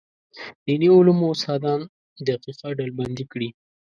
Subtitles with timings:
[0.65, 1.81] دیني علومو استادان
[2.27, 3.49] دقیقه ډلبندي کړي.